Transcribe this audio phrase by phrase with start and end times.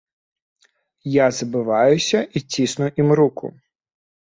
[1.23, 3.55] Я забываюся і цісну ім руку.